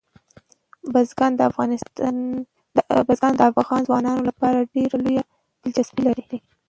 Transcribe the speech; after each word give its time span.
بزګان 3.07 3.33
د 3.37 3.41
افغان 3.49 3.81
ځوانانو 3.87 4.21
لپاره 4.29 4.67
ډېره 4.75 4.95
لویه 5.03 5.23
دلچسپي 5.61 6.01
لري. 6.07 6.23